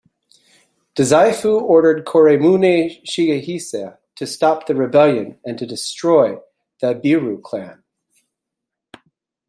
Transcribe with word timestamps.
Dazaifu 0.95 1.61
ordered 1.61 2.07
Koremune 2.07 3.03
Shigehisa 3.05 3.99
to 4.15 4.25
stop 4.25 4.65
the 4.65 4.73
rebellion 4.73 5.39
and 5.45 5.59
to 5.59 5.67
destroy 5.67 6.39
the 6.79 6.95
Abiru 6.95 7.39
clan. 7.43 7.83